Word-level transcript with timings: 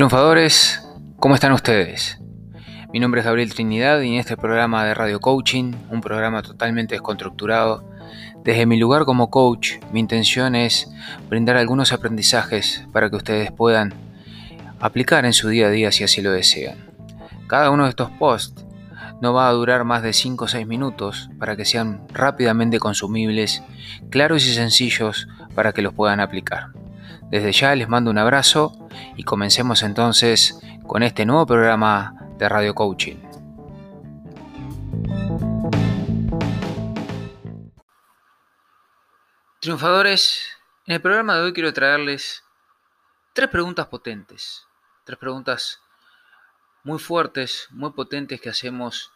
Triunfadores, 0.00 0.82
¿cómo 1.18 1.34
están 1.34 1.52
ustedes? 1.52 2.18
Mi 2.90 3.00
nombre 3.00 3.20
es 3.20 3.26
Gabriel 3.26 3.52
Trinidad 3.52 4.00
y 4.00 4.14
en 4.14 4.14
este 4.14 4.34
programa 4.34 4.82
de 4.82 4.94
Radio 4.94 5.20
Coaching, 5.20 5.74
un 5.90 6.00
programa 6.00 6.40
totalmente 6.40 6.94
desconstructurado, 6.94 7.84
desde 8.42 8.64
mi 8.64 8.78
lugar 8.78 9.04
como 9.04 9.28
coach, 9.28 9.72
mi 9.92 10.00
intención 10.00 10.54
es 10.54 10.90
brindar 11.28 11.58
algunos 11.58 11.92
aprendizajes 11.92 12.82
para 12.94 13.10
que 13.10 13.16
ustedes 13.16 13.52
puedan 13.52 13.92
aplicar 14.80 15.26
en 15.26 15.34
su 15.34 15.50
día 15.50 15.66
a 15.66 15.70
día 15.70 15.92
si 15.92 16.02
así 16.02 16.22
lo 16.22 16.32
desean. 16.32 16.78
Cada 17.46 17.70
uno 17.70 17.84
de 17.84 17.90
estos 17.90 18.10
posts 18.12 18.64
no 19.20 19.34
va 19.34 19.50
a 19.50 19.52
durar 19.52 19.84
más 19.84 20.02
de 20.02 20.14
5 20.14 20.46
o 20.46 20.48
6 20.48 20.66
minutos 20.66 21.28
para 21.38 21.56
que 21.56 21.66
sean 21.66 22.06
rápidamente 22.14 22.78
consumibles, 22.78 23.62
claros 24.08 24.46
y 24.46 24.54
sencillos 24.54 25.28
para 25.54 25.74
que 25.74 25.82
los 25.82 25.92
puedan 25.92 26.20
aplicar. 26.20 26.79
Desde 27.30 27.52
ya 27.52 27.76
les 27.76 27.88
mando 27.88 28.10
un 28.10 28.18
abrazo 28.18 28.76
y 29.16 29.22
comencemos 29.22 29.84
entonces 29.84 30.58
con 30.84 31.04
este 31.04 31.24
nuevo 31.24 31.46
programa 31.46 32.12
de 32.38 32.48
Radio 32.48 32.74
Coaching. 32.74 33.18
Triunfadores, 39.60 40.40
en 40.86 40.94
el 40.94 41.00
programa 41.00 41.36
de 41.36 41.42
hoy 41.42 41.52
quiero 41.52 41.72
traerles 41.72 42.42
tres 43.32 43.48
preguntas 43.48 43.86
potentes, 43.86 44.66
tres 45.04 45.16
preguntas 45.16 45.80
muy 46.82 46.98
fuertes, 46.98 47.68
muy 47.70 47.92
potentes 47.92 48.40
que 48.40 48.48
hacemos 48.48 49.12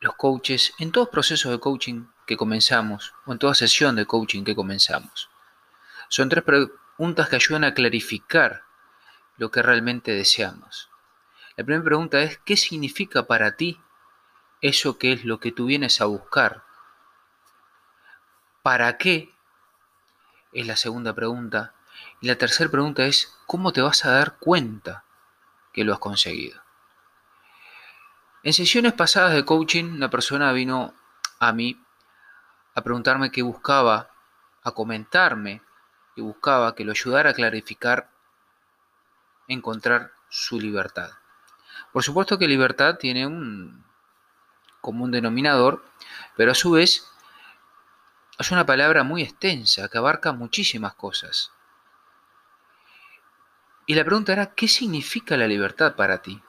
los 0.00 0.14
coaches 0.16 0.74
en 0.78 0.92
todos 0.92 1.08
procesos 1.08 1.50
de 1.50 1.58
coaching 1.58 2.04
que 2.26 2.36
comenzamos 2.36 3.14
o 3.24 3.32
en 3.32 3.38
toda 3.38 3.54
sesión 3.54 3.96
de 3.96 4.04
coaching 4.04 4.44
que 4.44 4.54
comenzamos. 4.54 5.30
Son 6.08 6.28
tres 6.28 6.44
preguntas 6.44 7.28
que 7.28 7.36
ayudan 7.36 7.64
a 7.64 7.74
clarificar 7.74 8.62
lo 9.36 9.50
que 9.50 9.62
realmente 9.62 10.12
deseamos. 10.12 10.90
La 11.56 11.64
primera 11.64 11.84
pregunta 11.84 12.20
es, 12.22 12.38
¿qué 12.38 12.56
significa 12.56 13.26
para 13.26 13.56
ti 13.56 13.80
eso 14.60 14.98
que 14.98 15.12
es 15.12 15.24
lo 15.24 15.40
que 15.40 15.52
tú 15.52 15.66
vienes 15.66 16.00
a 16.00 16.06
buscar? 16.06 16.64
¿Para 18.62 18.98
qué? 18.98 19.34
Es 20.52 20.66
la 20.66 20.76
segunda 20.76 21.14
pregunta. 21.14 21.74
Y 22.20 22.26
la 22.28 22.36
tercera 22.36 22.70
pregunta 22.70 23.04
es, 23.04 23.38
¿cómo 23.46 23.72
te 23.72 23.80
vas 23.80 24.04
a 24.04 24.10
dar 24.10 24.36
cuenta 24.38 25.04
que 25.72 25.84
lo 25.84 25.92
has 25.92 25.98
conseguido? 25.98 26.62
En 28.42 28.52
sesiones 28.52 28.92
pasadas 28.92 29.32
de 29.32 29.44
coaching, 29.44 29.84
una 29.84 30.10
persona 30.10 30.52
vino 30.52 30.94
a 31.40 31.52
mí 31.52 31.82
a 32.74 32.82
preguntarme 32.82 33.32
qué 33.32 33.42
buscaba, 33.42 34.10
a 34.62 34.72
comentarme 34.72 35.62
y 36.16 36.22
buscaba 36.22 36.74
que 36.74 36.84
lo 36.84 36.92
ayudara 36.92 37.30
a 37.30 37.34
clarificar, 37.34 38.10
encontrar 39.46 40.12
su 40.28 40.58
libertad. 40.58 41.10
Por 41.92 42.02
supuesto 42.02 42.38
que 42.38 42.48
libertad 42.48 42.96
tiene 42.96 43.26
un 43.26 43.84
común 44.80 45.10
denominador, 45.10 45.84
pero 46.36 46.52
a 46.52 46.54
su 46.54 46.72
vez 46.72 47.06
es 48.38 48.50
una 48.50 48.66
palabra 48.66 49.02
muy 49.02 49.22
extensa 49.22 49.88
que 49.88 49.98
abarca 49.98 50.32
muchísimas 50.32 50.94
cosas. 50.94 51.52
Y 53.86 53.94
la 53.94 54.04
pregunta 54.04 54.32
era, 54.32 54.54
¿qué 54.54 54.68
significa 54.68 55.36
la 55.36 55.46
libertad 55.46 55.94
para 55.94 56.22
ti? 56.22 56.42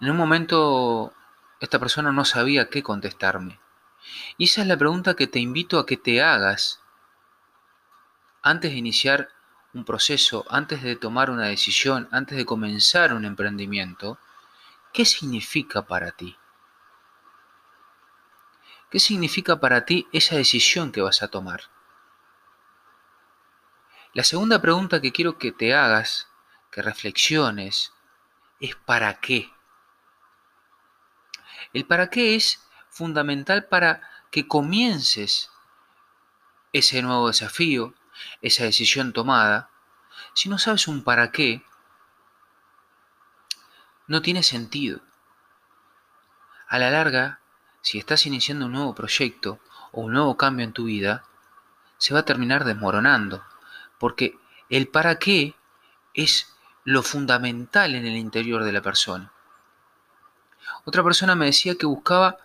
En 0.00 0.10
un 0.10 0.16
momento 0.16 1.12
esta 1.60 1.78
persona 1.78 2.10
no 2.10 2.24
sabía 2.24 2.70
qué 2.70 2.82
contestarme. 2.82 3.60
Y 4.38 4.44
esa 4.44 4.62
es 4.62 4.66
la 4.66 4.78
pregunta 4.78 5.14
que 5.14 5.26
te 5.26 5.38
invito 5.38 5.78
a 5.78 5.86
que 5.86 5.98
te 5.98 6.22
hagas 6.22 6.79
antes 8.42 8.72
de 8.72 8.78
iniciar 8.78 9.28
un 9.72 9.84
proceso, 9.84 10.44
antes 10.48 10.82
de 10.82 10.96
tomar 10.96 11.30
una 11.30 11.46
decisión, 11.46 12.08
antes 12.10 12.36
de 12.36 12.44
comenzar 12.44 13.12
un 13.12 13.24
emprendimiento, 13.24 14.18
¿qué 14.92 15.04
significa 15.04 15.82
para 15.82 16.10
ti? 16.12 16.36
¿Qué 18.90 18.98
significa 18.98 19.60
para 19.60 19.84
ti 19.84 20.08
esa 20.12 20.36
decisión 20.36 20.90
que 20.90 21.00
vas 21.00 21.22
a 21.22 21.28
tomar? 21.28 21.62
La 24.12 24.24
segunda 24.24 24.60
pregunta 24.60 25.00
que 25.00 25.12
quiero 25.12 25.38
que 25.38 25.52
te 25.52 25.72
hagas, 25.74 26.28
que 26.72 26.82
reflexiones, 26.82 27.92
es 28.58 28.74
¿para 28.74 29.20
qué? 29.20 29.52
El 31.72 31.86
para 31.86 32.10
qué 32.10 32.34
es 32.34 32.66
fundamental 32.88 33.66
para 33.66 34.02
que 34.32 34.48
comiences 34.48 35.50
ese 36.72 37.02
nuevo 37.02 37.28
desafío, 37.28 37.94
esa 38.42 38.64
decisión 38.64 39.12
tomada, 39.12 39.70
si 40.34 40.48
no 40.48 40.58
sabes 40.58 40.88
un 40.88 41.02
para 41.04 41.30
qué, 41.30 41.64
no 44.06 44.22
tiene 44.22 44.42
sentido. 44.42 45.00
A 46.68 46.78
la 46.78 46.90
larga, 46.90 47.40
si 47.80 47.98
estás 47.98 48.26
iniciando 48.26 48.66
un 48.66 48.72
nuevo 48.72 48.94
proyecto 48.94 49.60
o 49.92 50.02
un 50.02 50.12
nuevo 50.12 50.36
cambio 50.36 50.64
en 50.64 50.72
tu 50.72 50.84
vida, 50.84 51.24
se 51.96 52.14
va 52.14 52.20
a 52.20 52.24
terminar 52.24 52.64
desmoronando, 52.64 53.44
porque 53.98 54.38
el 54.68 54.88
para 54.88 55.18
qué 55.18 55.54
es 56.14 56.52
lo 56.84 57.02
fundamental 57.02 57.94
en 57.94 58.06
el 58.06 58.16
interior 58.16 58.64
de 58.64 58.72
la 58.72 58.82
persona. 58.82 59.32
Otra 60.84 61.04
persona 61.04 61.34
me 61.34 61.46
decía 61.46 61.76
que 61.76 61.86
buscaba 61.86 62.38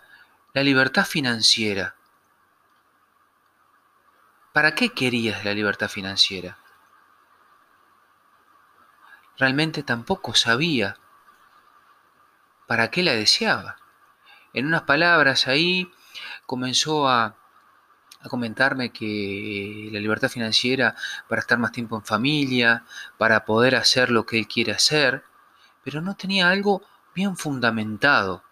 la 0.52 0.62
libertad 0.62 1.04
financiera. 1.04 1.95
¿Para 4.56 4.74
qué 4.74 4.88
querías 4.88 5.44
la 5.44 5.52
libertad 5.52 5.90
financiera? 5.90 6.56
Realmente 9.36 9.82
tampoco 9.82 10.34
sabía 10.34 10.96
para 12.66 12.90
qué 12.90 13.02
la 13.02 13.12
deseaba. 13.12 13.76
En 14.54 14.64
unas 14.64 14.84
palabras 14.84 15.46
ahí 15.46 15.92
comenzó 16.46 17.06
a, 17.06 17.36
a 18.22 18.28
comentarme 18.30 18.92
que 18.92 19.90
la 19.92 20.00
libertad 20.00 20.30
financiera 20.30 20.96
para 21.28 21.42
estar 21.42 21.58
más 21.58 21.72
tiempo 21.72 21.96
en 21.96 22.06
familia, 22.06 22.86
para 23.18 23.44
poder 23.44 23.76
hacer 23.76 24.10
lo 24.10 24.24
que 24.24 24.38
él 24.38 24.48
quiere 24.48 24.72
hacer, 24.72 25.22
pero 25.84 26.00
no 26.00 26.16
tenía 26.16 26.48
algo 26.48 26.80
bien 27.14 27.36
fundamentado. 27.36 28.42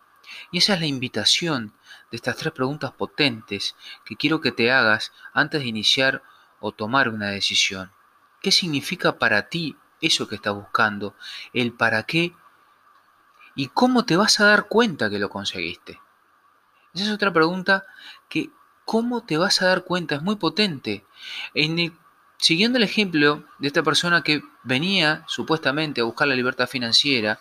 Y 0.50 0.59
esa 0.59 0.75
es 0.75 0.81
la 0.81 0.87
invitación 0.87 1.72
de 2.10 2.16
estas 2.16 2.37
tres 2.37 2.53
preguntas 2.53 2.92
potentes 2.92 3.76
que 4.04 4.16
quiero 4.16 4.41
que 4.41 4.53
te 4.53 4.70
hagas 4.70 5.12
antes 5.32 5.62
de 5.62 5.69
iniciar 5.69 6.22
o 6.60 6.72
tomar 6.72 7.09
una 7.09 7.31
decisión. 7.31 7.92
¿Qué 8.41 8.50
significa 8.50 9.19
para 9.19 9.48
ti 9.48 9.76
eso 10.00 10.28
que 10.28 10.37
estás 10.37 10.54
buscando? 10.54 11.14
¿El 11.53 11.72
para 11.72 12.04
qué? 12.04 12.34
¿Y 13.54 13.69
cómo 13.69 14.04
te 14.04 14.16
vas 14.16 14.41
a 14.41 14.47
dar 14.47 14.69
cuenta 14.69 15.09
que 15.09 15.19
lo 15.19 15.31
conseguiste? 15.31 16.00
Esa 16.93 17.04
es 17.04 17.10
otra 17.10 17.32
pregunta 17.32 17.84
que 18.28 18.50
¿cómo 18.84 19.22
te 19.22 19.37
vas 19.37 19.62
a 19.62 19.66
dar 19.66 19.84
cuenta? 19.84 20.16
Es 20.16 20.22
muy 20.22 20.37
potente. 20.37 21.04
En 21.54 21.97
siguiendo 22.38 22.78
el 22.78 22.84
ejemplo 22.84 23.44
de 23.59 23.69
esta 23.69 23.82
persona 23.82 24.22
que 24.22 24.43
venía 24.62 25.25
supuestamente 25.26 26.00
a 26.00 26.04
buscar 26.04 26.28
la 26.28 26.34
libertad 26.34 26.69
financiera, 26.69 27.41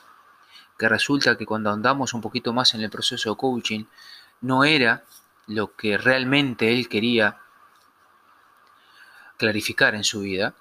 que 0.78 0.90
resulta 0.90 1.38
que 1.38 1.46
cuando 1.46 1.72
andamos 1.72 2.14
un 2.14 2.22
poquito 2.22 2.54
más 2.54 2.74
en 2.74 2.82
el 2.82 2.90
proceso 2.90 3.30
de 3.30 3.36
coaching, 3.36 3.86
no 4.44 4.64
era 4.64 5.04
lo 5.48 5.76
que 5.76 5.98
realmente 5.98 6.72
él 6.72 6.88
quería 6.88 7.40
clarificar 9.38 9.96
en 9.96 10.04
su 10.04 10.20
vida, 10.22 10.54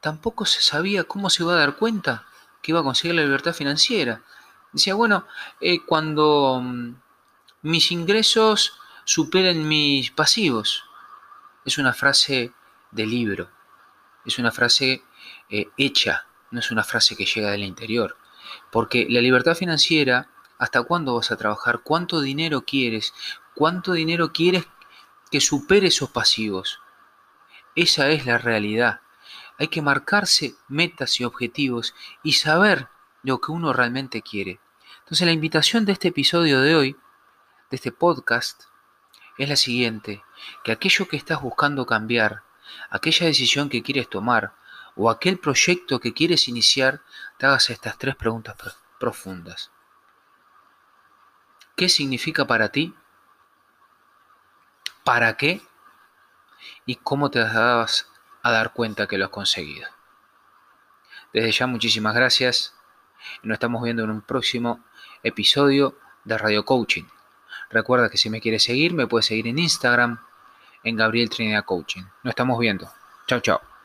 tampoco 0.00 0.46
se 0.46 0.62
sabía 0.62 1.04
cómo 1.04 1.28
se 1.28 1.42
iba 1.42 1.52
a 1.52 1.58
dar 1.58 1.76
cuenta 1.76 2.26
que 2.62 2.72
iba 2.72 2.80
a 2.80 2.84
conseguir 2.84 3.14
la 3.16 3.22
libertad 3.22 3.52
financiera. 3.52 4.22
Decía, 4.72 4.94
bueno, 4.94 5.26
eh, 5.60 5.84
cuando 5.84 6.60
mm, 6.62 6.94
mis 7.62 7.90
ingresos 7.92 8.78
superen 9.04 9.66
mis 9.66 10.10
pasivos. 10.10 10.84
Es 11.64 11.78
una 11.78 11.92
frase 11.92 12.52
de 12.90 13.06
libro, 13.06 13.50
es 14.24 14.38
una 14.38 14.52
frase 14.52 15.02
eh, 15.48 15.68
hecha, 15.76 16.26
no 16.50 16.60
es 16.60 16.70
una 16.70 16.84
frase 16.84 17.16
que 17.16 17.24
llega 17.24 17.50
del 17.50 17.64
interior. 17.64 18.16
Porque 18.70 19.06
la 19.08 19.20
libertad 19.20 19.56
financiera 19.56 20.28
¿Hasta 20.58 20.82
cuándo 20.82 21.14
vas 21.14 21.30
a 21.30 21.36
trabajar? 21.36 21.80
¿Cuánto 21.82 22.20
dinero 22.20 22.64
quieres? 22.64 23.12
¿Cuánto 23.54 23.92
dinero 23.92 24.32
quieres 24.32 24.66
que 25.30 25.40
supere 25.40 25.88
esos 25.88 26.10
pasivos? 26.10 26.80
Esa 27.74 28.08
es 28.08 28.24
la 28.24 28.38
realidad. 28.38 29.00
Hay 29.58 29.68
que 29.68 29.82
marcarse 29.82 30.54
metas 30.68 31.20
y 31.20 31.24
objetivos 31.24 31.94
y 32.22 32.34
saber 32.34 32.88
lo 33.22 33.40
que 33.40 33.52
uno 33.52 33.72
realmente 33.72 34.22
quiere. 34.22 34.60
Entonces 35.00 35.26
la 35.26 35.32
invitación 35.32 35.84
de 35.84 35.92
este 35.92 36.08
episodio 36.08 36.60
de 36.60 36.74
hoy, 36.74 36.92
de 37.70 37.76
este 37.76 37.92
podcast, 37.92 38.64
es 39.36 39.48
la 39.48 39.56
siguiente, 39.56 40.22
que 40.64 40.72
aquello 40.72 41.06
que 41.06 41.16
estás 41.16 41.42
buscando 41.42 41.84
cambiar, 41.84 42.42
aquella 42.88 43.26
decisión 43.26 43.68
que 43.68 43.82
quieres 43.82 44.08
tomar 44.08 44.54
o 44.94 45.10
aquel 45.10 45.38
proyecto 45.38 46.00
que 46.00 46.14
quieres 46.14 46.48
iniciar, 46.48 47.02
te 47.36 47.44
hagas 47.44 47.68
estas 47.68 47.98
tres 47.98 48.16
preguntas 48.16 48.56
profundas. 48.98 49.70
¿Qué 51.76 51.88
significa 51.88 52.46
para 52.46 52.70
ti? 52.70 52.94
¿Para 55.04 55.36
qué? 55.36 55.60
¿Y 56.86 56.96
cómo 56.96 57.30
te 57.30 57.40
vas 57.40 58.08
a 58.46 58.52
dar 58.52 58.72
cuenta 58.72 59.08
que 59.08 59.18
lo 59.18 59.24
has 59.24 59.30
conseguido. 59.32 59.88
Desde 61.32 61.50
ya 61.50 61.66
muchísimas 61.66 62.14
gracias. 62.14 62.74
Nos 63.42 63.56
estamos 63.56 63.82
viendo 63.82 64.04
en 64.04 64.10
un 64.10 64.22
próximo 64.22 64.84
episodio 65.24 65.98
de 66.22 66.38
Radio 66.38 66.64
Coaching. 66.64 67.04
Recuerda 67.70 68.08
que 68.08 68.18
si 68.18 68.30
me 68.30 68.40
quieres 68.40 68.62
seguir, 68.62 68.94
me 68.94 69.08
puedes 69.08 69.26
seguir 69.26 69.48
en 69.48 69.58
Instagram, 69.58 70.20
en 70.84 70.96
Gabriel 70.96 71.28
Trinidad 71.28 71.64
Coaching. 71.64 72.04
Nos 72.22 72.30
estamos 72.30 72.56
viendo. 72.60 72.88
Chao, 73.26 73.40
chao. 73.40 73.75